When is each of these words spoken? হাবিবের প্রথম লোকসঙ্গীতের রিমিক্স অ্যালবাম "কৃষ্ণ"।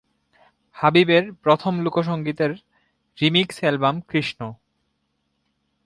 হাবিবের 0.75 1.23
প্রথম 1.43 1.73
লোকসঙ্গীতের 1.79 2.51
রিমিক্স 3.17 3.55
অ্যালবাম 3.59 3.95
"কৃষ্ণ"। 4.01 4.39